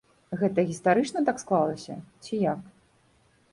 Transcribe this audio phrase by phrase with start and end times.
[0.43, 2.61] Гэта гістарычна так склалася, ці як?